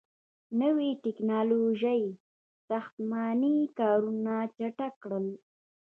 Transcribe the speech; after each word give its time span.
•نوي 0.61 0.89
ټیکنالوژۍ 1.03 2.03
ساختماني 2.67 3.57
کارونه 3.79 4.33
چټک 4.57 4.93
کړل. 5.03 5.25